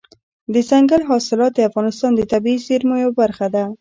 [0.53, 3.63] دځنګل حاصلات د افغانستان د طبیعي زیرمو یوه برخه ده.